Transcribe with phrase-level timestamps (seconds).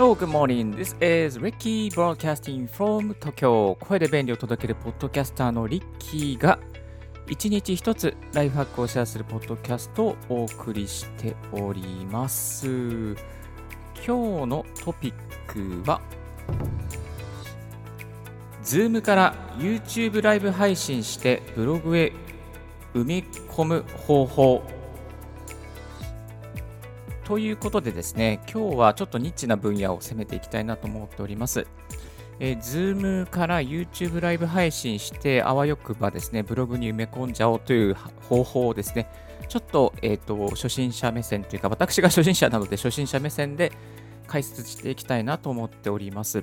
[0.00, 0.74] Hello, good morning.
[0.74, 3.76] This is Ricky broadcasting from Tokyo.
[3.80, 6.58] 声で便利を届けるポッドキャスターのリッキーが
[7.28, 12.66] 一日一つライフハックをシェアするポッドキャストをお送りしております。
[13.96, 15.12] 今日のトピッ
[15.46, 16.00] クは
[18.64, 22.14] Zoom から YouTube ライブ配信してブログへ
[22.94, 23.18] 埋め
[23.50, 24.62] 込む方法
[27.30, 31.64] ということでですね、今日はちょっとニッチな分野を攻めていきたいなと思っております。
[32.40, 39.08] えー、Zoom から YouTube ライブ配信して、あわよくばですね、ブログに埋め込んじゃおうという方法をですね、
[39.48, 43.70] ちょっと,、えーと、初心者目線というか、私が初心者なので初心者目線で
[44.26, 46.42] 解説していきたいなと思っております。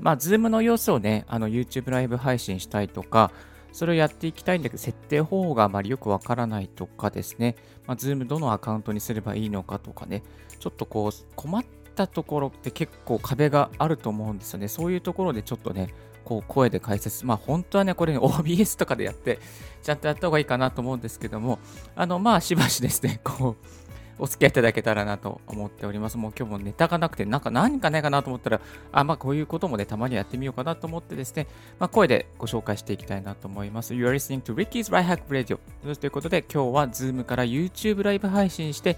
[0.00, 3.30] まあ、Zoom の様子をね、あの YouTube ライブ配信したいとか、
[3.72, 10.22] それをやっていきたいんだけど、設定方法があまりよくわからないとかですね、まあ、Zoom どのアカウントにすればいいのかとかね、
[10.58, 14.68] ちょっとこう、困ったところって結構壁があると思うんですよね。
[14.68, 15.92] そういうところでちょっとね、
[16.24, 19.38] こう声で解説、まあ本当はね、これ、ね、 OBS とかでやって、
[19.82, 21.58] ちゃんとやった方がいいかなと思うんですけども、
[21.96, 23.87] あの、まあしばしですね、こう、
[24.18, 26.18] お付き合いいただけたらなと思っております。
[26.18, 28.60] もう今日もネタがなくて、なんか何かないかなと思ったら、
[28.92, 31.46] あ、まあこういうこともね、たまにやってみようかなと思ってですね、
[31.78, 33.94] まあ声でご紹介していきたいなと思います。
[33.94, 35.58] You are listening to Ricky's Right Hack Radio
[35.96, 38.96] ということで、今日は Zoom から YouTube ライブ配信して、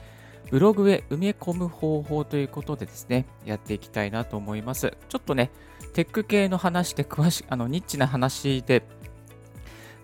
[0.50, 4.96] ブログへ埋め込む方法ということでですね、やっていきたいなと思います。
[5.08, 5.50] ちょっとね、
[5.92, 8.82] テック系の話で詳しい、あの、ニッチな話で、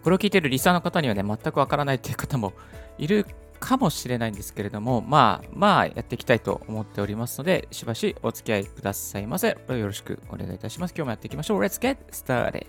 [0.04, 2.52] これを聞いているリサーの方にはね、全くわからないという方も
[2.98, 3.26] いる
[3.56, 9.48] かもしれないんですけれども、まあ、まあ、やっていきたいと思っておりますので、しばしお付き合いくださいませ。
[9.68, 10.94] よろしくお願いいたします。
[10.96, 11.60] 今日もやっていきましょう。
[11.60, 12.64] Let's get started!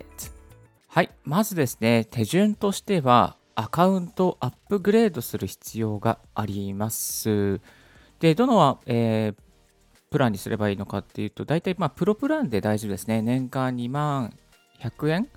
[0.88, 1.10] はい。
[1.24, 7.60] まずですね、手順としては、アカウントをアップグレードする必要があります。
[8.20, 9.42] で、どの、えー、
[10.10, 13.20] プランにすればいいのかっていうと、大体、まあ、プロプランで大丈夫ですね。
[13.20, 14.32] 年間2万
[14.80, 15.28] 100円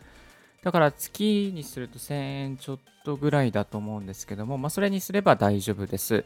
[0.64, 6.24] だから月にすると1000円ちょっとぐらいだと思うんですけども、まあ、それにすれば大丈夫です。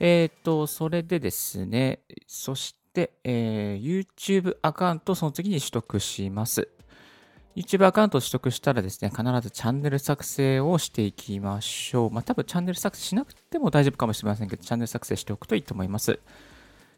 [0.00, 6.68] えっ、ー、と、それでですね、そして、えー、YouTube アカウントをその次に取得します。
[7.56, 12.10] YouTube アカウントを取得したらですね、必ずチャンネル作成をしていきましょう。
[12.10, 16.20] まあ、多分チャンネル作成しなくても大丈夫かもしれませんけど、チャンネル作成しておくといいと思います。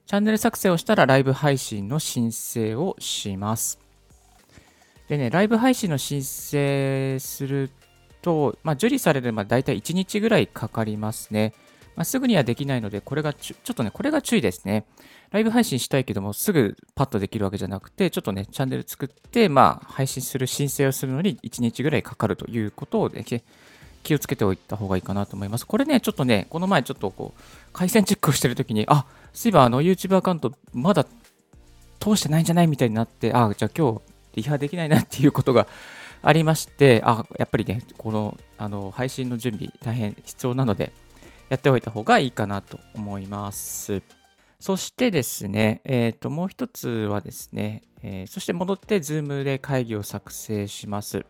[0.06, 3.89] チャンネル作成をしたらライブ配信の申請をします。
[5.10, 7.68] でね、ライブ配信の申請する
[8.22, 11.52] と、まあ、受理されるまで大体1日ぐらいかかりますね。
[11.96, 14.86] まあ、すぐにはできないので、これがちょっとね、これが注意ですね。
[15.32, 23.24] ライブ配信したいけども、すぐパッとできるわけじゃなくて、ちょっとね、チャンネル作って、まあ、配信する申請をするのに1日ぐらいかかるということを、ね、
[24.04, 25.66] 気をつけておいた方がいいかなと思います。
[25.66, 31.04] これね、ちょっとね、この前ちょっとこう、回線チェックをしてるときに、あ、そういえばあの YouTube アカウントまだ
[31.98, 32.68] 通してないんじゃない？
[32.68, 35.66] みたいになって、あ、じゃあ今日リハできないなっていうことが
[36.22, 40.92] ありまして、あ、やっぱりね、このあの配信の準備大変必要なので、
[41.48, 44.02] やっておいた方がいいかなと思います。
[44.60, 51.24] そしてですね、えっ、ー、と、もう一つはですね、えー、そして戻って Zoom で会議を作成します。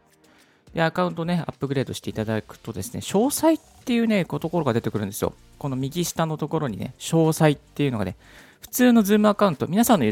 [0.74, 5.32] で、アカウントね、アップグレードしていただくとですね、詳細っていうね、こところが出てくるんですよ。
[5.58, 8.16] この右下のところにね、詳細っていうのがね、
[8.60, 10.06] 普通の Zoom アカウント、皆さんの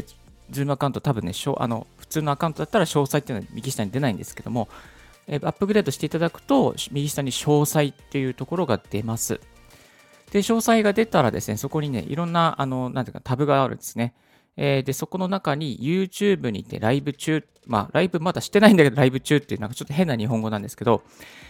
[0.51, 4.67] Zoom アカウント多分ね、あの通のアカウントだったら詳細っていうのは右下に出ないんですけども、
[5.27, 9.39] えアップグレードしていただくと、右下に詳細っていうところが出ます。
[10.31, 14.13] で、詳細が出たらですね、そこにね、いろんな、あの、なんていうか、タブがあるんですね。
[14.57, 21.03] えー、で、そこの中に YouTube にてライブ中、まあ、ライブまだしてないんだけど、ライブ中っていうなんかちょっと変な日本語なんですけど、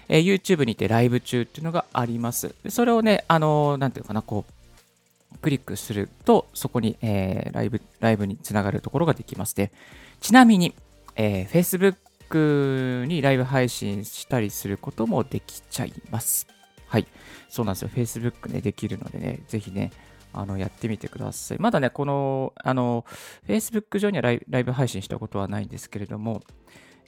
[0.10, 2.54] えー、YouTube にてライブ中っていうのがあります。
[2.64, 9.72] でそれをね、あの、なんていうかな、こう、クリックすると、そこに、えー、ライブ、ライブにつながるところができますで、
[10.20, 10.76] ちなみに、
[11.16, 11.96] えー、
[12.30, 16.48] Facebook にライブ配信したりすることもできちゃいます。
[16.88, 17.08] はい。
[17.50, 17.90] そうなんですよ。
[17.90, 19.92] Facebook ね、できるのでね、ぜひね、
[20.34, 21.58] あの、やってみてください。
[21.60, 23.06] まだね、この、あの、
[23.48, 26.42] Facebook 上にはライブ配信したことはないんですけれども、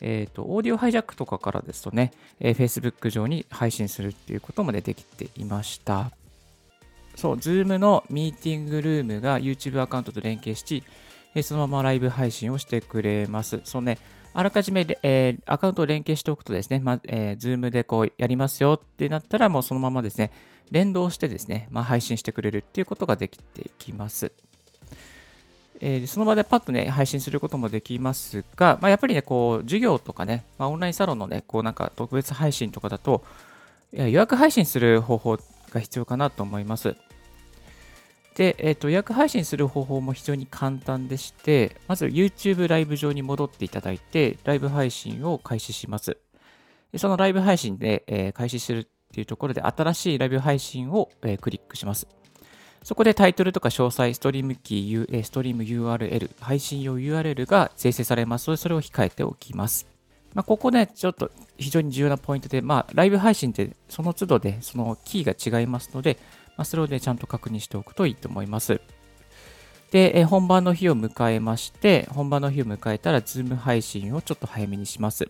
[0.01, 6.11] えっ、ー、と、オーディオハイジャックとかからですとね、えー、Facebook 上に配信するっていうこともねできていました。
[7.15, 10.83] そう、Zoom のミーティングルームが YouTube アカウントと連携し、
[11.35, 13.61] えそのままライブ配信をしてくれます。
[13.63, 13.97] そうね、
[14.33, 20.31] あらかじめ、えー、アカウントを連携しておくとですね、まえー、Zoom でこうやりますよってなったら、もうそのままですね、
[20.71, 24.31] 連動してですね、まあ、配信してくれるっていうことができていきます。
[25.81, 33.25] えー、その場でパッとね、配信することもできますが、まあ、やっぱりね、こう、授業とかね、まあ、オンラインサロンのね、こうなんか特別配信とかだと、
[33.91, 35.37] 予約配信する方法
[35.71, 36.95] が必要かなと思います。
[38.35, 46.17] で、えっ、と、予約配信する方法も非常に簡単でして、まず YouTube ライブ上に戻っていただいて、ライブ配信を開始します。
[46.91, 52.07] でそのライブ配信で、えー、開始するっていうところで、新しいライブ配信を、えー、クリックします。
[52.83, 59.87] そこでタイトルとか詳細、ストリームキー、ストリーム URL、配信用 URL が生成されますので、それを控えておきます。
[60.33, 66.17] まあ、ここね、ちょっと非常に重要なポイントで、まあ、ライブ配信ってその都度でそのキーが違いますので、
[66.57, 68.81] まあ、それをね、ちゃんと確認しておくといいと思います。
[69.91, 75.29] で、え本番の日を迎えまして、本番の日を迎えたら、 Zoom 配信をちょっと早めにします。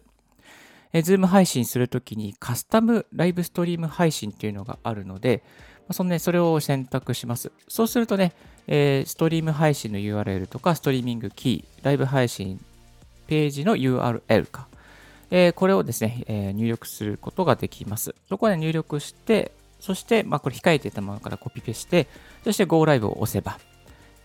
[0.94, 5.44] え Zoom 配信するときにカスタムライブストリーム配信っていうのがあるので、
[5.92, 7.52] そのね、それを選択します。
[7.68, 8.34] そうするとね、
[8.68, 12.64] え、ストリーム配信の URL とか、ストリーミングキー、ライブ配信
[13.28, 14.68] ページの URL か、
[15.32, 18.14] え、これをですね、え、入力することができます。
[18.30, 22.08] そこで入力して、そして、まあ、これ控えていたものからコピペして、
[22.44, 23.60] そして Go Live を押せば、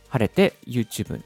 [0.09, 1.21] 晴れて YouTube、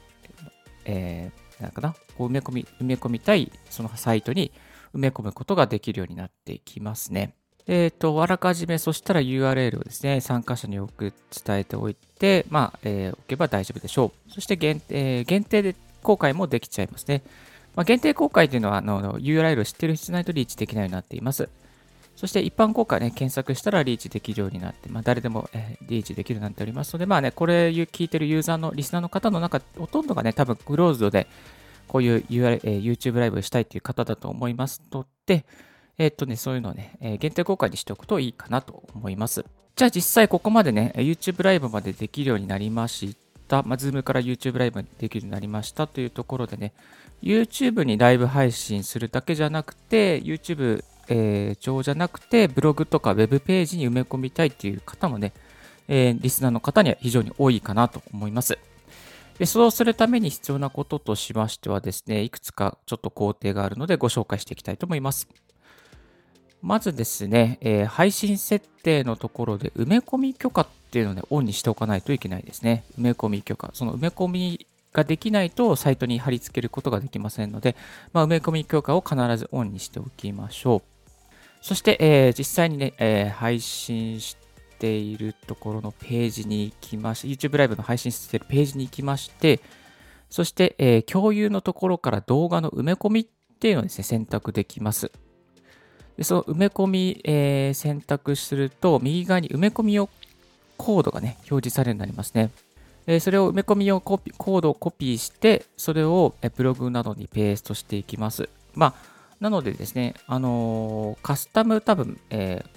[0.85, 4.51] えー、なんかな、こう埋め込み、埋め込みたいそのサイトに
[4.95, 7.35] 埋め込むことができるようになっていきますね。
[7.67, 11.13] えっ、ー、と、あらかじめ、そしたら URL をですね、参加者に多く
[11.45, 14.31] 伝えておいて、まあ、えー、置けば大丈夫でしょう。
[14.31, 17.21] そして限,、えー、限定で公開もできちゃいますね。
[17.75, 21.47] まあ、限定公開というのはあの URL を知ってる人じゃないとリーチできないようになっています。
[22.21, 31.25] そして一般公開ね、検索したらリーチできるようになって、まあ、誰でも、えー、リーチできるようになっておりますので、まあね、これ聞いてるユーザーの、リスナーの方の中、ほとんどがね、多分クローズドで、
[31.87, 35.45] こういう UR、えー、YouTube ライブをしたいという方だと思いますので、
[35.97, 39.43] えー、っとね、そういうのをね、えー、限定公開にしておくといいかなと思います。
[39.75, 43.15] じゃあ実際ここまでね、YouTube ライブまでできるようになりまし
[43.47, 43.63] た。
[43.63, 46.73] まあ、Zoom から YouTube ライブできるようになりましたというところでね、
[47.23, 55.33] YouTube にライブ配信するだけじゃなくて、YouTube、えー、上じゃなくて、ブログとか Web ページに埋め込みたいっていう方もね、
[55.89, 58.57] えー、リスナーの方には非常に多いかなと思います。
[59.37, 65.27] でそうするために必要なこととしましてはですね、いくつかちょっと工程があるのでご紹介していきたいと思います。
[66.61, 72.85] まずですね、えー、配信設定のところで埋め込み許可っていうのを、ね、オンにしておかないといけないですね。
[72.97, 73.71] 埋め込み許可。
[73.73, 77.75] その埋め込みができないとサイトに貼り付けることができませんので、
[78.13, 80.90] まあ、埋め込み許可を必ずオンにしておきましょう。
[81.61, 84.35] そして、えー、実際にね、えー、配信し
[84.79, 89.59] ているところのページに行きまして、YouTube ライブの配信しているページに行きまして、
[90.29, 93.27] そして、えー、共有のところから動画の埋め込みっ
[93.59, 95.11] ていうのをですね、選択できます。
[96.17, 100.09] でその埋め込み、え、選択すると、右側に埋め込み用
[100.77, 102.49] コードがね、表示されるようになりますね。
[103.07, 108.49] えそれを埋め込み用コピコードをコピーして、それをブログなどにペーストしていきます。
[108.73, 112.69] まあ、なのでですね、あのー、カスタム多分、えー、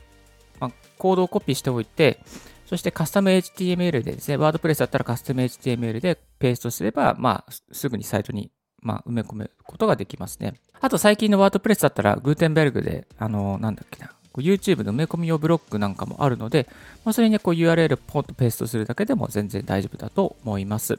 [0.58, 2.18] まあ、コードをコピーしておいて、
[2.66, 8.50] そしてカスタム HTML でですね、ワードプレスだったらカスタム HTML でペーストすれば、まあ、すぐにサイトに、
[8.80, 10.54] まあ、埋め込むことができますね。
[10.80, 16.66] あと最近のワードプレスだったら、グーテンベルグで、あのー、なんだっけな、YouTube の埋め込み用ブロックなんかもあるので、
[17.04, 20.98] まあ、それに、こう URL ポンとペーストするだけでも全然大丈夫だと思います。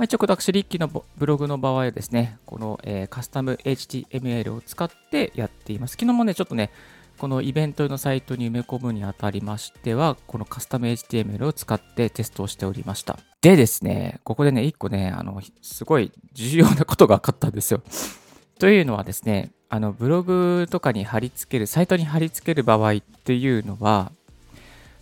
[0.00, 5.90] まあ、一応、私、リッキーのブログの場合はですね、この、えー、カスタム HTML を使ってやっています。
[5.90, 6.70] 昨日もね、ちょっとね、
[7.18, 13.18] このイベントのサイトに埋め込むにあたりましては、このカスタム HTML を使ってテストをしておりました。
[13.42, 17.82] でですね、ここでね、一個ね、あの、すごい重要なことが分かったんですよ。
[18.58, 24.12] というのはですね、あのブログとかに貼り付ける、サイトに貼り付ける場合っていうのは、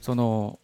[0.00, 0.58] その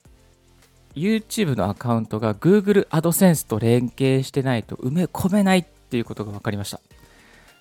[0.94, 6.80] YouTube のアカウントが Google AdSense と連携してないと埋め込めないっていうことが分かりました。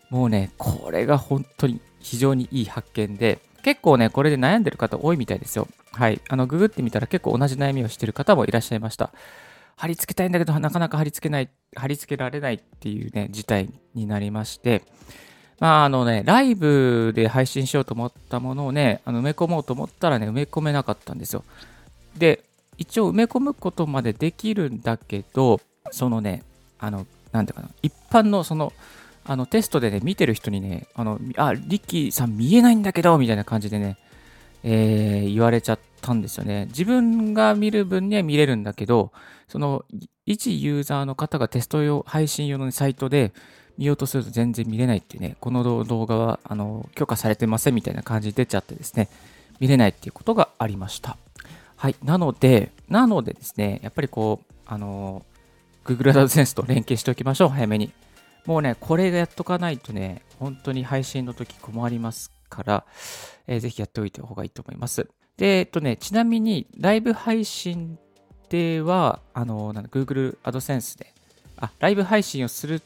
[0.09, 5.67] もうね、これが本当に非常にいい発見で、結構ね、これで悩んでる方多いみたいですよ。
[5.91, 6.21] はい。
[6.29, 9.11] あの、ググってみたら結構同じ悩みをしてる方もいらっしゃいました。
[9.75, 14.83] 貼り付けたいんだけど、なかなか貼り付けない、貼り付けられないっていうね、事態になりまして、
[15.59, 21.43] まああのね、ライブで配信しようと思ったものをね、あの埋め込もうと思ったらね、埋め込めなかったんですよ。
[22.17, 22.43] で、
[22.77, 25.59] 一応埋め込むことまでできるんだけど、
[25.91, 26.43] そのね、
[26.79, 28.73] あの、なんていうかな、一般のその、
[29.25, 33.97] あのテストでね、見てる人にね、あの、あ、リッキーさん見えないんだけど、みたいな感じでね、
[34.63, 36.65] えー、言われちゃったんですよね。
[36.67, 39.11] 自分が見る分には見れるんだけど、
[39.47, 39.85] その、
[40.25, 43.33] 一ユーザーの方がテスト用、配信用のサイトで、
[43.77, 49.09] 見ようとすると全然見れないっていうね、この動画はあの許可されてませんみたいな感じで出ちゃってですね、
[49.59, 51.17] 見れないっていうことがありました。
[51.83, 51.97] はい。
[52.01, 55.25] なので、なのでですね、やっぱりこう、あの、
[55.83, 57.91] Google AdSense と連携しておきましょう、早めに。
[58.45, 62.85] もうね、これがやっとかないとね、本当に配信の時困りますから、
[63.47, 65.09] えー、ぜひやっておいた方がいいと思います。
[65.35, 67.99] で、えっとね、ちなみに、ライブ配信
[68.47, 71.13] では、あの、なんだ Google AdSense で、
[71.57, 72.81] あ、ライブ配信をする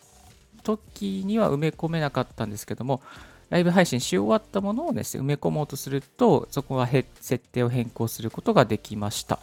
[0.63, 3.03] ときには埋め込めなかったんですけども、
[3.49, 9.39] ライブ配信し終わったものをですね、埋め込もうとすると、そこは設定を変更することができました。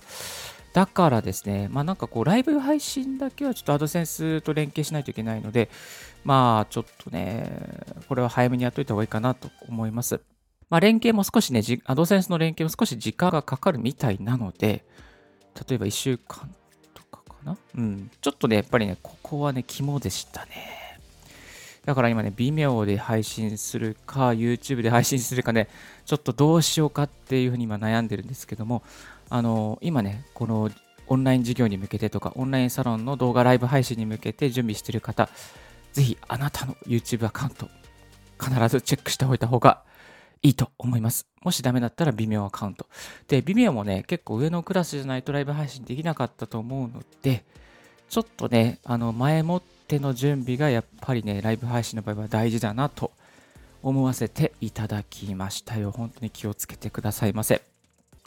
[0.73, 5.71] だからですね、まあなんかこう、ライブ配信だけはちょっとアドセンスと連携しないといけないので、
[6.25, 7.49] まあちょっとね、
[8.09, 10.21] これは早めにやっといた方がいいかなと思います。
[10.69, 14.85] まあ連携も少しね、アドセンスの連携も少し時間がかかるみたいなので、
[15.69, 16.53] 例えば1週間
[16.93, 17.57] とかかな？
[17.77, 18.11] うん。
[18.21, 20.84] ちょっとね、やっぱりね、ここはね、肝でしたね。
[21.85, 25.69] だから今ね、微妙で配信するか、YouTube で配信するかね、
[26.07, 28.83] ちょっとどうしようかっていうふうに今悩んでるんですけども、
[29.29, 30.71] あの、今ね、この
[31.07, 35.29] オンライン授業に向けてとか、オンラインサロンの動画ライブ配信に向けて準備してる方、
[35.93, 37.69] ぜひあなたの YouTube アカウント、
[38.41, 39.83] 必ずチェックしておいた方が
[40.43, 41.27] いいと思います。
[41.43, 42.87] もしダメだったら微妙アカウント。
[43.29, 47.45] で、微妙もね、結構上のクラスじゃないとライブ配信できなかったと思うので、
[48.15, 53.11] ちょっとね、あの前もっての準備がやっぱりね、ライブ配信の場合は大事だなと
[53.83, 55.91] 思わせていただきましたよ。
[55.91, 57.63] 本当に気をつけてくださいませ。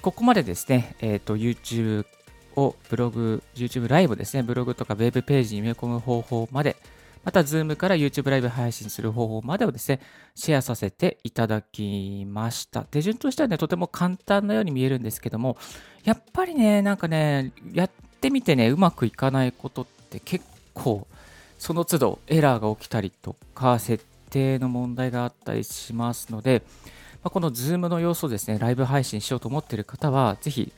[0.01, 2.06] ここまでですね、えっ、ー、と、YouTube
[2.58, 6.75] をブログ、YouTube ライブですね、ブログとかウェブページに埋め込む方法まで、
[7.24, 10.01] また Zoom から YouTube ライブ配信する方法までをですね、
[10.36, 12.82] シェアさせていただきました。
[12.82, 15.56] 手順としてはね、とても簡単なように見えるんですけども、
[16.03, 20.43] やっぱりね、なんかね、やってみてね、うまくいかないことって結
[20.74, 21.07] 構
[21.59, 26.63] その都度エラーが起きたりとか、設定の問題があったりしますので、
[27.24, 30.71] まあ、この Zoom の様子をですね、ライブ配信しようと思っている方は、ぜひ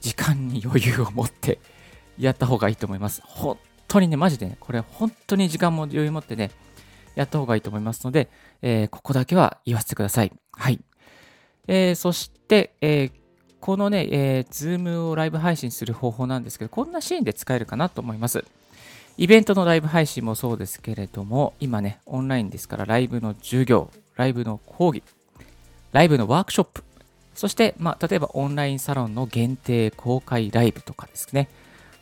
[0.00, 1.58] 時間に余裕を持って
[2.18, 3.22] やった方がいいと思います。
[3.24, 6.50] 本当にね、マジでね、これ本当に時間も余裕持ってね、
[7.14, 8.28] やった方がいいと思いますので、
[8.62, 10.32] えー、ここだけは言わせてください。
[10.52, 10.80] はい。
[11.66, 13.12] えー、そして、えー、
[13.60, 18.44] このね、えー、Zoom をライブ配信する方法なんですけど、こんなシーンで使えるかなと思います。
[19.16, 25.02] イベントのライブ配信もそうですけれども、今ね、オンラインですから、ライブの授業、ライブの講義、
[25.92, 26.84] ライブのワークショップ、
[27.34, 31.48] そして、まあ、例えばオンラインサロンの限定公開ライブとかですね、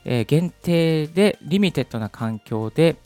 [0.05, 2.97] えー、限定でリミテッドな環境で、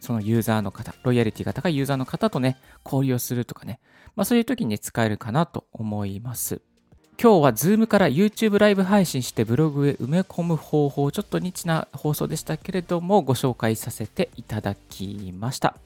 [0.00, 3.78] そのユーザーの方、ロイヤリティが高いユーザーの方とね、交流をするとかね、
[4.16, 6.62] まあ、そういう時に、使えるかなと思います。
[7.22, 15.76] 今日は Zoom から YouTube ライブ配信してブログへ埋め込む方法、ちょっとニッチな放送でしたけれども、ご紹介させていただきました。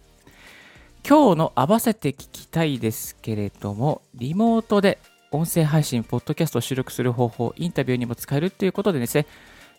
[1.04, 5.00] 今日の合わせて聞きたいですけれども、リモートで
[5.32, 9.18] 音声配信、ポッドキャストを収録する方法、インタビューにも使えるということでです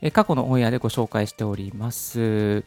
[0.02, 2.66] ね、過去のオンエアでご紹介しております。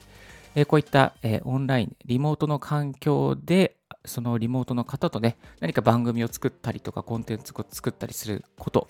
[0.66, 1.12] こういった
[1.44, 3.74] オンライン、リモートの環境で
[4.08, 8.88] そのリモートの方とね、何か番組を作ったりとか、コンテンツを作ったりすること、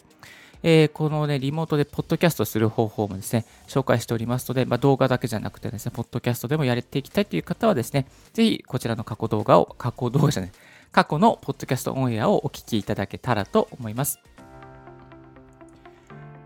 [0.62, 10.52] えー、このね、リモートでポッドキャストする方法もですね、紹介しておりますので、まあ、動画だけじゃなくてですね、ポッドキャストでもやっていきたいという方はですね、ぜひこちらの過去動画を、過去動画じゃない、
[10.90, 14.20] 過去のポッドキャストオンエアをお聞きいただけたらと思います。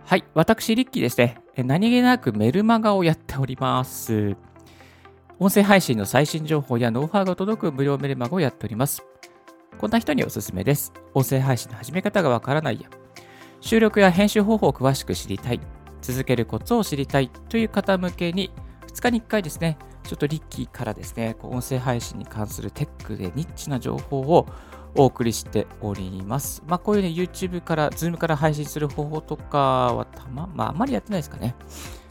[0.05, 4.37] はい、私、リッキーですね、何気なくメルマガをやっております。
[5.43, 9.03] 音声配信の最新情報やノウハウが届く無料メルマガをやっております。
[9.77, 10.93] こんな人におすすめです。
[11.15, 12.89] 音声配信の始め方がわからないや、
[13.61, 15.61] 収録や編集方法を詳しく知りたい、
[16.01, 18.53] 続けるコツを知りたいという方向けに、
[18.87, 24.47] 2日に1回ですね、ちょっとリッキーからですね、音声配信に関するテックでニッチな情報を
[24.95, 26.63] お送りしております。
[26.69, 29.59] まあ、こういうね、YouTube から、Zoom から配信する方法とか
[29.93, 31.57] はたま、まあ、あまりやってないですかね。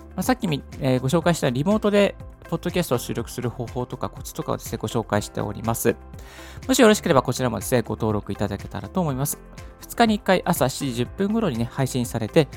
[0.10, 0.48] まあ、さっき、
[0.82, 2.16] えー、ご紹介したリモートで
[2.52, 5.96] ポッドキャストを収録する方法とかコツとかをですね、ご紹介しております。
[6.68, 9.40] もしよろしければこちらもですね、ご登録いただけたらと思います。
[9.84, 12.50] 2日に1回朝7時10分頃にね、配信されて、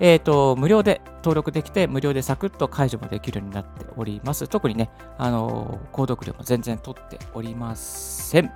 [0.00, 4.46] え、ー、と、無料で登録できて、無料でサクッと解除もできるようになっております。
[4.48, 8.52] 特にね、あの購読料も全然取っておりません。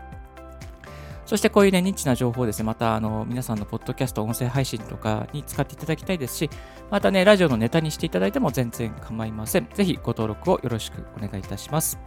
[1.27, 6.51] そしてこういうね、ニッチな情報をですね、またあの皆さんのポッドキャスト、音声配信とかに使っていただきたいですし、
[6.89, 9.69] またね、ラジオのネタにしていただいても全然構いません。
[9.75, 11.99] ぜひご登録をよろしくお願いいたします。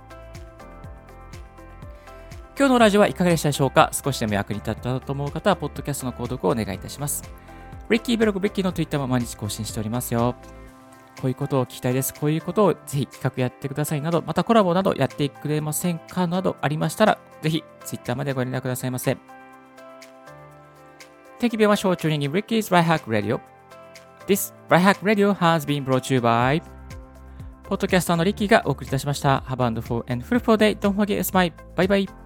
[2.57, 3.91] 今日のラジオはいかがでしたでしょうか？
[3.93, 7.23] 少しでも役に立ったと思う方は、ポッドキャストの購読をお願いいたします。
[7.89, 10.35] リッキーブログ、リッキーの Twitter も毎日更新しておりますよ。
[11.21, 12.13] こういうことを聞きたいです。
[12.13, 19.17] こういうことをぜひ企画やってくださいなど、またコラボなどやってくれませんかなどありましたら、ぜひ Twitter までご連絡くださいませ。
[21.39, 23.39] Thank you very much for tuning in Ricky's Right Hack Radio.
[24.27, 26.61] This Right Hack Radio has been brought to you by
[27.63, 29.43] ポッドキャスターのリッキーがお送りいたしました。
[29.47, 30.77] Have a wonderful and fruitful day.
[30.77, 31.53] Don't forget to smile.
[31.75, 32.18] Bye bye.